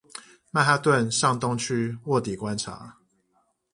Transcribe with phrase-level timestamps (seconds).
[0.49, 2.97] 曼哈頓上東區臥底觀察